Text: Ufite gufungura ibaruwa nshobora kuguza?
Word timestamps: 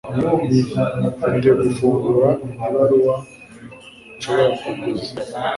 Ufite 1.23 1.49
gufungura 1.61 2.29
ibaruwa 2.65 3.15
nshobora 4.15 4.47
kuguza? 4.59 5.09